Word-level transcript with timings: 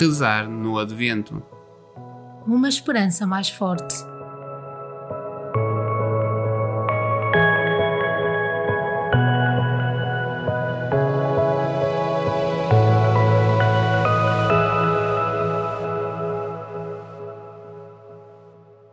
Rezar 0.00 0.48
no 0.48 0.78
Advento. 0.78 1.42
Uma 2.46 2.70
esperança 2.70 3.26
mais 3.26 3.50
forte. 3.50 3.94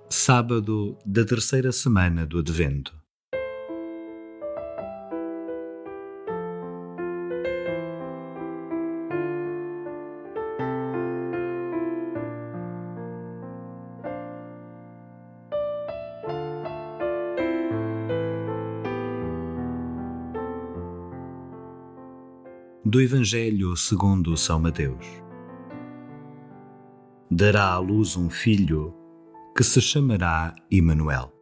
Sábado 0.09 0.97
da 1.05 1.23
terceira 1.23 1.71
semana 1.71 2.25
do 2.25 2.39
Advento. 2.39 2.93
Do 22.89 23.01
Evangelho 23.01 23.75
segundo 23.75 24.37
São 24.37 24.61
Mateus. 24.61 25.05
Dará 27.29 27.73
à 27.73 27.77
luz 27.79 28.15
um 28.15 28.29
filho 28.29 28.95
que 29.53 29.61
se 29.61 29.81
chamará 29.81 30.55
Emanuel. 30.71 31.36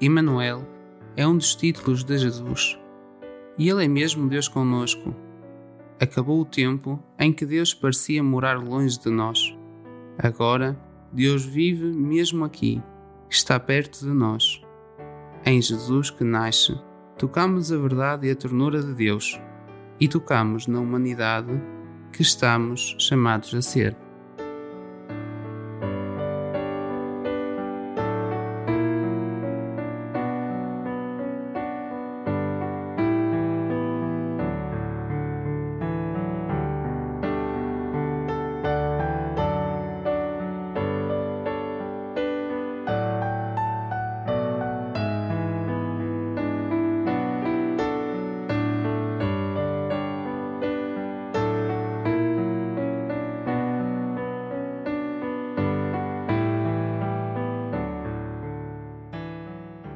Emmanuel 0.00 0.66
é 1.16 1.26
um 1.26 1.36
dos 1.36 1.54
títulos 1.54 2.04
de 2.04 2.18
Jesus 2.18 2.78
e 3.58 3.70
ele 3.70 3.84
é 3.84 3.88
mesmo 3.88 4.28
Deus 4.28 4.48
conosco. 4.48 5.14
Acabou 5.98 6.40
o 6.40 6.44
tempo 6.44 7.02
em 7.18 7.32
que 7.32 7.46
Deus 7.46 7.72
parecia 7.72 8.22
morar 8.22 8.58
longe 8.58 8.98
de 9.00 9.08
nós. 9.08 9.56
Agora, 10.18 10.78
Deus 11.10 11.44
vive 11.44 11.86
mesmo 11.86 12.44
aqui, 12.44 12.82
está 13.30 13.58
perto 13.58 14.00
de 14.00 14.12
nós. 14.12 14.60
Em 15.44 15.62
Jesus 15.62 16.10
que 16.10 16.24
nasce, 16.24 16.78
tocamos 17.16 17.72
a 17.72 17.78
verdade 17.78 18.26
e 18.26 18.30
a 18.30 18.36
ternura 18.36 18.82
de 18.82 18.92
Deus 18.92 19.40
e 19.98 20.06
tocamos 20.06 20.66
na 20.66 20.78
humanidade 20.78 21.58
que 22.12 22.20
estamos 22.20 22.94
chamados 22.98 23.54
a 23.54 23.62
ser. 23.62 23.96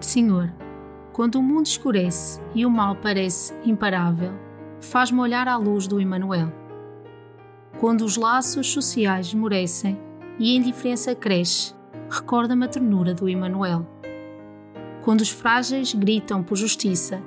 Senhor, 0.00 0.53
quando 1.12 1.37
o 1.37 1.43
mundo 1.43 1.66
escurece 1.66 2.41
e 2.55 2.65
o 2.65 2.71
mal 2.71 2.97
parece 2.97 3.55
imparável, 3.65 4.33
faz-me 4.81 5.21
olhar 5.21 5.47
à 5.47 5.56
luz 5.56 5.87
do 5.87 6.00
Emmanuel. 6.00 6.53
Quando 7.78 8.03
os 8.03 8.16
laços 8.16 8.72
sociais 8.72 9.28
esmorecem 9.28 9.99
e 10.38 10.53
a 10.53 10.56
indiferença 10.56 11.15
cresce, 11.15 11.75
recorda-me 12.09 12.65
a 12.65 12.69
ternura 12.69 13.15
do 13.15 13.28
Emmanuel. 13.28 13.87
Quando 15.03 15.21
os 15.21 15.31
frágeis 15.31 15.94
gritam 15.94 16.43
por 16.43 16.56
justiça, 16.56 17.22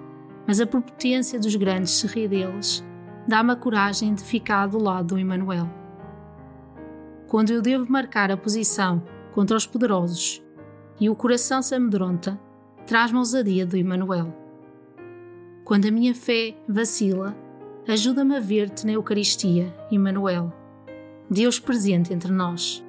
mas 0.47 0.59
a 0.59 0.65
prepotência 0.65 1.39
dos 1.39 1.55
grandes 1.55 1.91
se 1.91 2.07
ri 2.07 2.27
deles, 2.27 2.83
dá-me 3.27 3.51
a 3.51 3.55
coragem 3.55 4.13
de 4.13 4.23
ficar 4.23 4.67
do 4.67 4.77
lado 4.77 5.09
do 5.09 5.19
Emmanuel. 5.19 5.69
Quando 7.27 7.51
eu 7.51 7.61
devo 7.61 7.91
marcar 7.91 8.31
a 8.31 8.37
posição 8.37 9.01
contra 9.33 9.57
os 9.57 9.65
poderosos 9.65 10.43
e 10.99 11.09
o 11.09 11.15
coração 11.15 11.61
se 11.61 11.73
amedronta, 11.73 12.39
traz-me 12.85 13.17
a 13.17 13.19
ousadia 13.19 13.65
do 13.65 13.77
Emmanuel. 13.77 14.33
Quando 15.63 15.87
a 15.87 15.91
minha 15.91 16.13
fé 16.13 16.55
vacila, 16.67 17.35
ajuda-me 17.87 18.35
a 18.35 18.39
ver-te 18.39 18.85
na 18.85 18.93
Eucaristia, 18.93 19.73
Emmanuel, 19.89 20.51
Deus 21.29 21.59
presente 21.59 22.13
entre 22.13 22.31
nós. 22.31 22.83